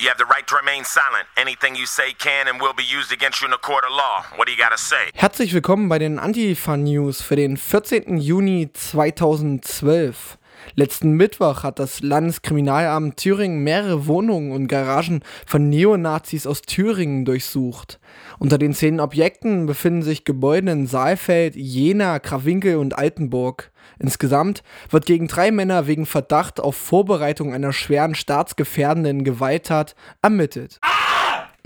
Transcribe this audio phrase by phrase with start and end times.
[0.00, 1.28] You have the right to remain silent.
[1.36, 4.24] Anything you say can and will be used against you in a court of law.
[4.34, 5.10] What do you gotta say?
[5.14, 8.18] Herzlich willkommen bei den Antifa News für den 14.
[8.18, 10.36] Juni 2012.
[10.74, 18.00] Letzten Mittwoch hat das Landeskriminalamt Thüringen mehrere Wohnungen und Garagen von Neonazis aus Thüringen durchsucht.
[18.38, 23.70] Unter den zehn Objekten befinden sich Gebäude in Saalfeld, Jena, Krawinkel und Altenburg.
[23.98, 30.80] Insgesamt wird gegen drei Männer wegen Verdacht auf Vorbereitung einer schweren staatsgefährdenden Gewalttat ermittelt.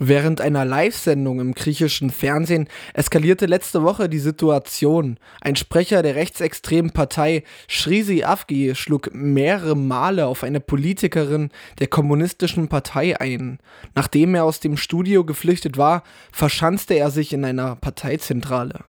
[0.00, 5.18] Während einer Live-Sendung im griechischen Fernsehen eskalierte letzte Woche die Situation.
[5.40, 11.50] Ein Sprecher der rechtsextremen Partei Shrisi Afgi schlug mehrere Male auf eine Politikerin
[11.80, 13.58] der kommunistischen Partei ein.
[13.96, 18.84] Nachdem er aus dem Studio geflüchtet war, verschanzte er sich in einer Parteizentrale.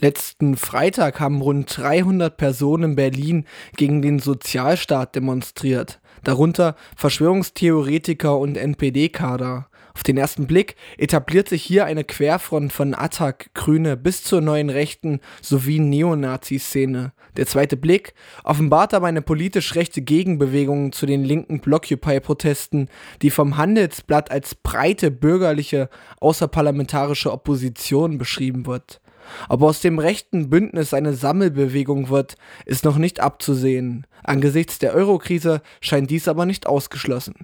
[0.00, 3.44] Letzten Freitag haben rund 300 Personen in Berlin
[3.76, 9.69] gegen den Sozialstaat demonstriert, darunter Verschwörungstheoretiker und NPD-Kader.
[9.94, 14.70] Auf den ersten Blick etabliert sich hier eine Querfront von Attac, Grüne bis zur neuen
[14.70, 17.12] Rechten sowie Neonazi-Szene.
[17.36, 22.88] Der zweite Blick offenbart aber eine politisch rechte Gegenbewegung zu den linken Blockupy-Protesten,
[23.22, 25.88] die vom Handelsblatt als breite bürgerliche
[26.20, 29.00] außerparlamentarische Opposition beschrieben wird.
[29.48, 32.34] Ob aus dem rechten Bündnis eine Sammelbewegung wird,
[32.66, 34.06] ist noch nicht abzusehen.
[34.24, 37.34] Angesichts der Eurokrise scheint dies aber nicht ausgeschlossen.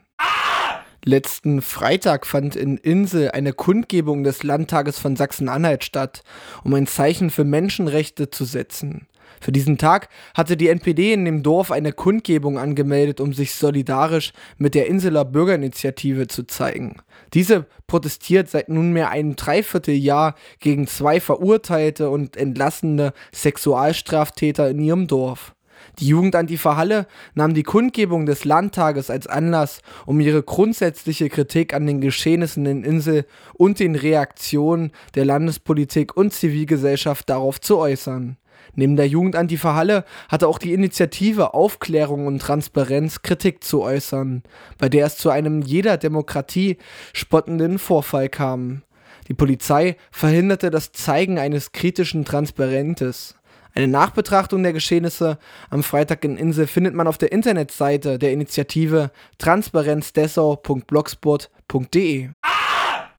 [1.08, 6.24] Letzten Freitag fand in Insel eine Kundgebung des Landtages von Sachsen-Anhalt statt,
[6.64, 9.06] um ein Zeichen für Menschenrechte zu setzen.
[9.40, 14.32] Für diesen Tag hatte die NPD in dem Dorf eine Kundgebung angemeldet, um sich solidarisch
[14.58, 16.96] mit der Inseler Bürgerinitiative zu zeigen.
[17.34, 25.55] Diese protestiert seit nunmehr einem Dreivierteljahr gegen zwei verurteilte und entlassene Sexualstraftäter in ihrem Dorf.
[25.98, 31.86] Die Jugendantifa Halle nahm die Kundgebung des Landtages als Anlass, um ihre grundsätzliche Kritik an
[31.86, 38.36] den Geschehnissen in Insel und den Reaktionen der Landespolitik und Zivilgesellschaft darauf zu äußern.
[38.74, 44.42] Neben der Jugendantifa Halle hatte auch die Initiative Aufklärung und Transparenz Kritik zu äußern,
[44.78, 46.76] bei der es zu einem jeder Demokratie
[47.14, 48.82] spottenden Vorfall kam.
[49.28, 53.36] Die Polizei verhinderte das Zeigen eines kritischen Transparentes.
[53.76, 55.36] Eine Nachbetrachtung der Geschehnisse
[55.68, 62.30] am Freitag in Insel findet man auf der Internetseite der Initiative transparenzdessau.blogspot.de.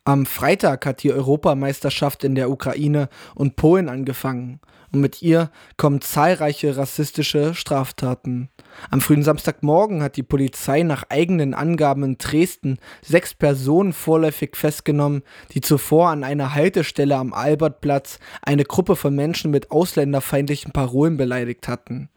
[0.04, 4.60] Am Freitag hat die Europameisterschaft in der Ukraine und Polen angefangen
[4.98, 8.50] und mit ihr kommen zahlreiche rassistische Straftaten.
[8.90, 15.22] Am frühen Samstagmorgen hat die Polizei nach eigenen Angaben in Dresden sechs Personen vorläufig festgenommen,
[15.54, 21.68] die zuvor an einer Haltestelle am Albertplatz eine Gruppe von Menschen mit ausländerfeindlichen Parolen beleidigt
[21.68, 22.10] hatten.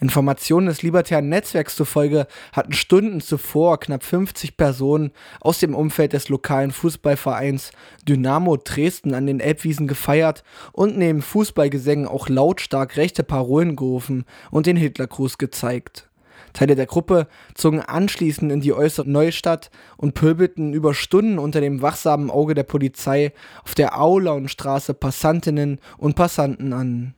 [0.00, 6.28] Informationen des libertären Netzwerks zufolge hatten Stunden zuvor knapp 50 Personen aus dem Umfeld des
[6.28, 7.72] lokalen Fußballvereins
[8.08, 14.66] Dynamo Dresden an den Elbwiesen gefeiert und neben Fußballgesängen auch lautstark rechte Parolen gerufen und
[14.66, 16.08] den Hitlergruß gezeigt.
[16.56, 21.82] Teile der Gruppe zogen anschließend in die äußere Neustadt und pöbelten über Stunden unter dem
[21.82, 23.32] wachsamen Auge der Polizei
[23.62, 27.14] auf der Aulaunstraße Passantinnen und Passanten an.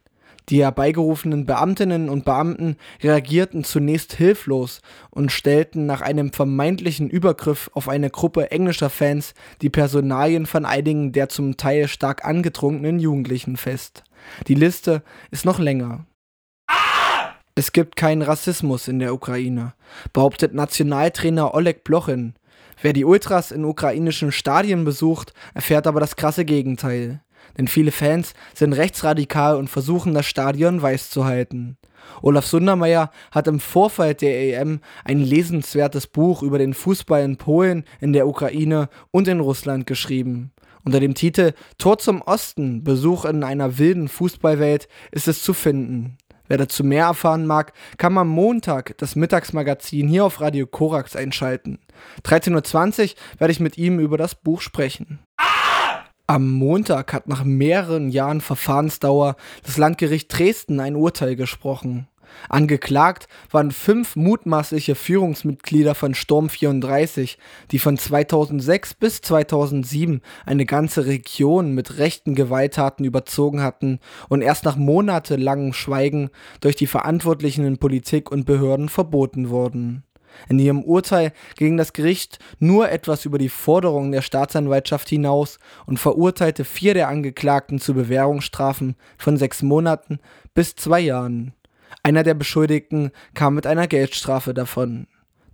[0.48, 7.88] Die herbeigerufenen Beamtinnen und Beamten reagierten zunächst hilflos und stellten nach einem vermeintlichen Übergriff auf
[7.88, 14.04] eine Gruppe englischer Fans die Personalien von einigen der zum Teil stark angetrunkenen Jugendlichen fest.
[14.46, 16.06] Die Liste ist noch länger.
[17.54, 19.74] Es gibt keinen Rassismus in der Ukraine,
[20.12, 22.34] behauptet Nationaltrainer Oleg Blochin.
[22.80, 27.20] Wer die Ultras in ukrainischen Stadien besucht, erfährt aber das krasse Gegenteil
[27.56, 31.76] denn viele Fans sind rechtsradikal und versuchen das Stadion weiß zu halten.
[32.22, 37.84] Olaf Sundermeier hat im Vorfeld der EM ein lesenswertes Buch über den Fußball in Polen,
[38.00, 40.52] in der Ukraine und in Russland geschrieben.
[40.84, 46.16] Unter dem Titel Tor zum Osten, Besuch in einer wilden Fußballwelt ist es zu finden.
[46.46, 51.78] Wer dazu mehr erfahren mag, kann am Montag das Mittagsmagazin hier auf Radio Korax einschalten.
[52.24, 55.18] 13.20 Uhr werde ich mit ihm über das Buch sprechen.
[56.30, 62.06] Am Montag hat nach mehreren Jahren Verfahrensdauer das Landgericht Dresden ein Urteil gesprochen.
[62.50, 67.38] Angeklagt waren fünf mutmaßliche Führungsmitglieder von Sturm 34,
[67.70, 73.98] die von 2006 bis 2007 eine ganze Region mit rechten Gewalttaten überzogen hatten
[74.28, 76.28] und erst nach monatelangem Schweigen
[76.60, 80.04] durch die Verantwortlichen in Politik und Behörden verboten wurden.
[80.48, 85.98] In ihrem Urteil ging das Gericht nur etwas über die Forderungen der Staatsanwaltschaft hinaus und
[85.98, 90.18] verurteilte vier der Angeklagten zu Bewährungsstrafen von sechs Monaten
[90.54, 91.52] bis zwei Jahren.
[92.02, 95.06] Einer der Beschuldigten kam mit einer Geldstrafe davon.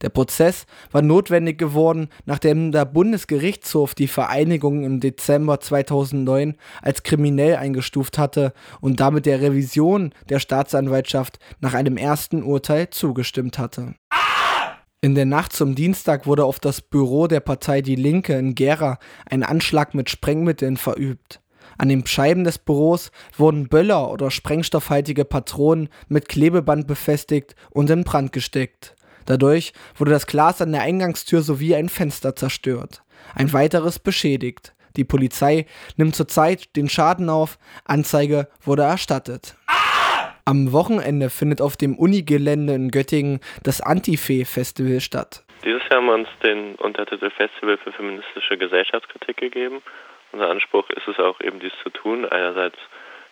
[0.02, 7.56] Der Prozess war notwendig geworden, nachdem der Bundesgerichtshof die Vereinigung im Dezember 2009 als kriminell
[7.56, 13.94] eingestuft hatte und damit der Revision der Staatsanwaltschaft nach einem ersten Urteil zugestimmt hatte.
[15.04, 18.98] In der Nacht zum Dienstag wurde auf das Büro der Partei Die Linke in Gera
[19.28, 21.42] ein Anschlag mit Sprengmitteln verübt.
[21.76, 28.04] An den Scheiben des Büros wurden Böller oder sprengstoffhaltige Patronen mit Klebeband befestigt und in
[28.04, 28.96] Brand gesteckt.
[29.26, 33.02] Dadurch wurde das Glas an der Eingangstür sowie ein Fenster zerstört.
[33.34, 34.74] Ein weiteres beschädigt.
[34.96, 35.66] Die Polizei
[35.96, 37.58] nimmt zurzeit den Schaden auf.
[37.84, 39.54] Anzeige wurde erstattet.
[40.46, 45.42] Am Wochenende findet auf dem Unigelände in Göttingen das Antife-Festival statt.
[45.64, 49.80] Dieses Jahr haben wir uns den Untertitel Festival für feministische Gesellschaftskritik gegeben.
[50.32, 52.76] Unser Anspruch ist es auch eben dies zu tun, einerseits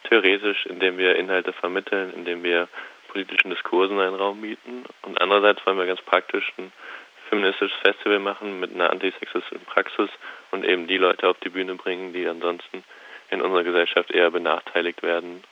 [0.08, 2.66] theoretisch, indem wir Inhalte vermitteln, indem wir
[3.08, 4.84] politischen Diskursen einen Raum bieten.
[5.02, 6.72] Und andererseits wollen wir ganz praktisch ein
[7.28, 10.08] feministisches Festival machen mit einer antisexistischen Praxis
[10.50, 12.82] und eben die Leute auf die Bühne bringen, die ansonsten
[13.28, 15.42] in unserer Gesellschaft eher benachteiligt werden.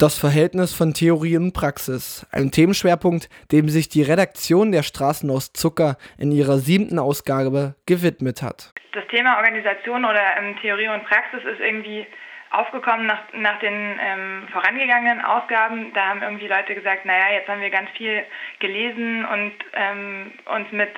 [0.00, 5.52] Das Verhältnis von Theorie und Praxis, ein Themenschwerpunkt, dem sich die Redaktion der Straßen aus
[5.52, 8.72] Zucker in ihrer siebten Ausgabe gewidmet hat.
[8.94, 12.06] Das Thema Organisation oder ähm, Theorie und Praxis ist irgendwie
[12.50, 15.92] aufgekommen nach, nach den ähm, vorangegangenen Ausgaben.
[15.92, 18.24] Da haben irgendwie Leute gesagt, naja, jetzt haben wir ganz viel
[18.58, 20.96] gelesen und ähm, uns mit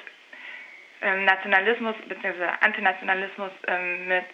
[1.00, 2.54] ähm, Nationalismus bzw.
[2.60, 4.26] Antinationalismus ähm, mit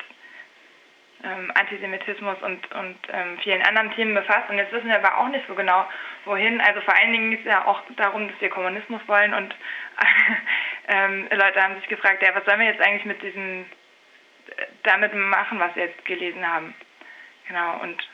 [1.24, 4.48] ähm, Antisemitismus und, und ähm, vielen anderen Themen befasst.
[4.48, 5.86] Und jetzt wissen wir aber auch nicht so genau,
[6.24, 6.60] wohin.
[6.60, 9.34] Also vor allen Dingen geht es ja auch darum, dass wir Kommunismus wollen.
[9.34, 9.54] Und
[11.36, 13.62] Leute haben sich gefragt, ja, was sollen wir jetzt eigentlich mit diesem,
[14.56, 16.74] äh, damit machen, was wir jetzt gelesen haben.
[17.48, 18.06] Genau, und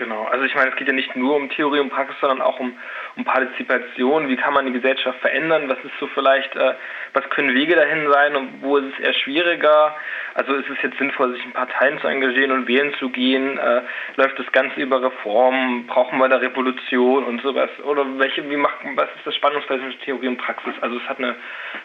[0.00, 2.58] Genau, also ich meine, es geht ja nicht nur um Theorie und Praxis, sondern auch
[2.58, 2.74] um,
[3.16, 4.28] um Partizipation.
[4.28, 5.68] Wie kann man die Gesellschaft verändern?
[5.68, 6.74] Was ist so vielleicht, äh,
[7.12, 9.96] was können Wege dahin sein und wo ist es eher schwieriger?
[10.34, 13.58] Also ist es jetzt sinnvoll, sich in Parteien zu engagieren und wählen zu gehen?
[13.58, 13.82] Äh,
[14.16, 15.86] läuft das Ganze über Reformen?
[15.86, 17.70] Brauchen wir da Revolution und sowas?
[17.84, 20.74] Oder welche, wie macht, was ist das Spannungsfeld zwischen Theorie und Praxis?
[20.80, 21.36] Also es hat eine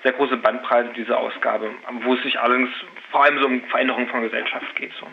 [0.03, 1.71] sehr große Bandbreite, diese Ausgabe,
[2.03, 2.69] wo es sich allerdings
[3.11, 4.91] vor allem so um Veränderung von Gesellschaft geht.
[4.99, 5.07] So.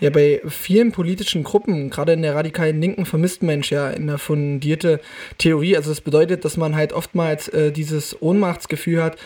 [0.00, 5.00] Ja, bei vielen politischen Gruppen, gerade in der radikalen Linken, vermisst Mensch ja eine fundierte
[5.38, 5.76] Theorie.
[5.76, 9.16] Also das bedeutet, dass man halt oftmals äh, dieses Ohnmachtsgefühl hat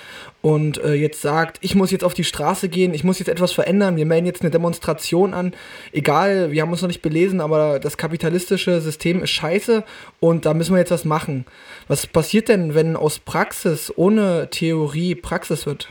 [0.40, 3.52] und äh, jetzt sagt, ich muss jetzt auf die Straße gehen, ich muss jetzt etwas
[3.52, 5.52] verändern, wir melden jetzt eine Demonstration an.
[5.92, 9.84] Egal, wir haben uns noch nicht belesen, aber das kapitalistische System ist scheiße
[10.20, 11.44] und da müssen wir jetzt was machen.
[11.88, 15.88] Was passiert denn, wenn aus Praxis ohne Theorie Praxis wird?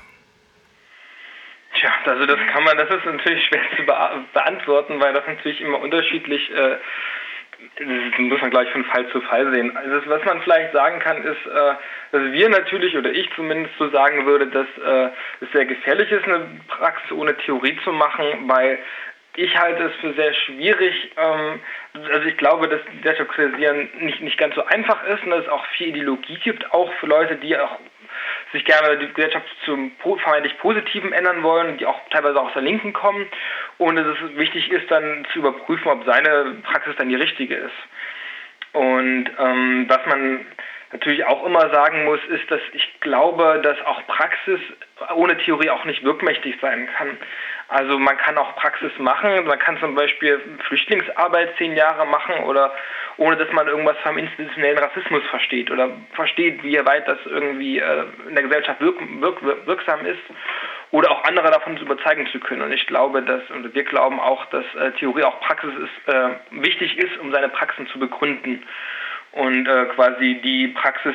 [1.80, 3.84] Tja, also das kann man, das ist natürlich schwer zu
[4.34, 6.78] beantworten, weil das natürlich immer unterschiedlich, äh,
[7.78, 9.76] das muss man gleich von Fall zu Fall sehen.
[9.78, 11.74] Also was man vielleicht sagen kann, ist, äh,
[12.12, 15.10] dass wir natürlich, oder ich zumindest so sagen würde, dass äh,
[15.42, 18.80] es sehr gefährlich ist, eine Praxis ohne Theorie zu machen, weil
[19.36, 21.12] ich halte es für sehr schwierig.
[21.16, 21.60] Ähm,
[21.94, 25.66] also ich glaube, dass Desokrasieren nicht, nicht ganz so einfach ist und dass es auch
[25.78, 27.78] viel Ideologie gibt, auch für Leute, die auch
[28.52, 32.94] sich gerne die Gesellschaft zum vermeintlich Positiven ändern wollen, die auch teilweise aus der Linken
[32.94, 33.28] kommen
[33.78, 37.76] und dass es wichtig ist, dann zu überprüfen, ob seine Praxis dann die richtige ist.
[38.74, 40.46] Und ähm, was man
[40.92, 44.60] natürlich auch immer sagen muss, ist, dass ich glaube, dass auch Praxis
[45.16, 47.18] ohne Theorie auch nicht wirkmächtig sein kann.
[47.70, 52.74] Also man kann auch Praxis machen, man kann zum Beispiel Flüchtlingsarbeit zehn Jahre machen oder
[53.18, 58.06] ohne dass man irgendwas vom institutionellen Rassismus versteht oder versteht, wie weit das irgendwie äh,
[58.30, 60.22] in der Gesellschaft wirk wirk wirksam ist
[60.92, 62.62] oder auch andere davon zu überzeugen zu können.
[62.62, 66.30] Und ich glaube, dass, und wir glauben auch, dass äh, Theorie auch Praxis ist, äh,
[66.52, 68.64] wichtig ist, um seine Praxen zu begründen
[69.34, 71.14] und äh, quasi die Praxis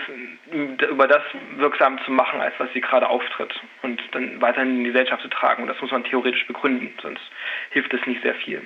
[0.52, 1.23] über das
[1.57, 3.52] wirksam zu machen, als was sie gerade auftritt
[3.83, 5.62] und dann weiterhin in die Gesellschaft zu tragen.
[5.62, 7.23] Und das muss man theoretisch begründen, sonst
[7.71, 8.62] hilft es nicht sehr viel.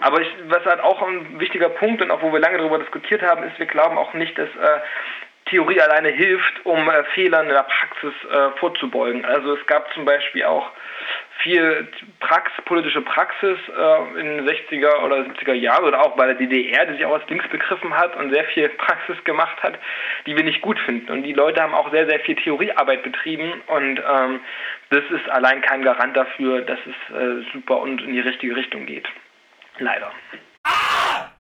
[0.00, 3.22] Aber ich, was halt auch ein wichtiger Punkt und auch wo wir lange darüber diskutiert
[3.22, 4.80] haben, ist, wir glauben auch nicht, dass äh,
[5.46, 9.24] Theorie alleine hilft, um äh, Fehlern in der Praxis äh, vorzubeugen.
[9.24, 10.70] Also es gab zum Beispiel auch
[11.42, 11.88] viel
[12.20, 16.86] Prax, politische Praxis äh, in den 60er oder 70er Jahren oder auch bei der DDR,
[16.86, 19.78] die sich auch als links begriffen hat und sehr viel Praxis gemacht hat,
[20.26, 21.10] die wir nicht gut finden.
[21.10, 24.40] Und die Leute haben auch sehr, sehr viel Theoriearbeit betrieben und ähm,
[24.90, 28.86] das ist allein kein Garant dafür, dass es äh, super und in die richtige Richtung
[28.86, 29.08] geht.
[29.78, 30.12] Leider.